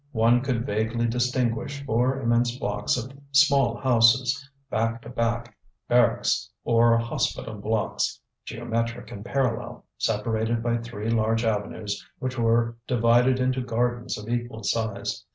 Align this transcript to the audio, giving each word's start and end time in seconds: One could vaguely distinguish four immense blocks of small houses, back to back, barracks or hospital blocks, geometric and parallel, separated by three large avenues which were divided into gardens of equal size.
One 0.13 0.41
could 0.41 0.65
vaguely 0.65 1.05
distinguish 1.05 1.85
four 1.85 2.19
immense 2.21 2.57
blocks 2.57 2.97
of 2.97 3.11
small 3.31 3.77
houses, 3.77 4.49
back 4.71 5.03
to 5.03 5.09
back, 5.09 5.55
barracks 5.87 6.49
or 6.63 6.97
hospital 6.97 7.53
blocks, 7.53 8.19
geometric 8.43 9.11
and 9.11 9.23
parallel, 9.23 9.85
separated 9.99 10.63
by 10.63 10.77
three 10.77 11.11
large 11.11 11.45
avenues 11.45 12.03
which 12.17 12.35
were 12.39 12.77
divided 12.87 13.39
into 13.39 13.61
gardens 13.61 14.17
of 14.17 14.27
equal 14.27 14.63
size. 14.63 15.23